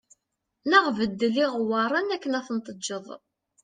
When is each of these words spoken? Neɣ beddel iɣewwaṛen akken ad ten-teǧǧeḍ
Neɣ 0.69 0.85
beddel 0.97 1.35
iɣewwaṛen 1.45 2.13
akken 2.15 2.37
ad 2.39 2.43
ten-teǧǧeḍ 2.47 3.05